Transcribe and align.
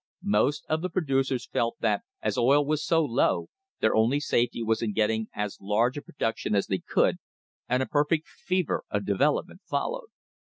Most 0.23 0.65
of 0.67 0.81
the 0.81 0.89
producers 0.89 1.45
felt 1.45 1.77
that, 1.81 2.01
as 2.23 2.35
oil 2.35 2.65
was 2.65 2.83
so 2.83 3.05
low, 3.05 3.49
their 3.81 3.93
only 3.95 4.19
safety 4.19 4.63
was 4.63 4.81
in 4.81 4.93
getting 4.93 5.27
as 5.35 5.59
large 5.61 5.95
a 5.95 6.01
production 6.01 6.55
as 6.55 6.65
they 6.65 6.79
could, 6.79 7.17
and 7.69 7.83
a 7.83 7.85
perfect 7.85 8.27
fever 8.27 8.83
of 8.89 9.05
development 9.05 9.61
followed. 9.63 10.07